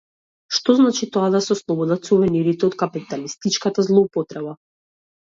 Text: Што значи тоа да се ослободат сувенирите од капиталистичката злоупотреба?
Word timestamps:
Што 0.57 0.73
значи 0.79 1.07
тоа 1.17 1.27
да 1.35 1.43
се 1.49 1.51
ослободат 1.57 2.11
сувенирите 2.11 2.69
од 2.73 2.81
капиталистичката 2.83 3.89
злоупотреба? 3.93 4.61